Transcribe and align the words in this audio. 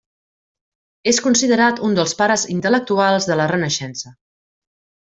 És 1.11 1.19
considerat 1.25 1.83
un 1.89 1.95
dels 1.99 2.15
pares 2.23 2.47
intel·lectuals 2.57 3.31
de 3.33 3.39
la 3.43 3.49
Renaixença. 3.55 4.19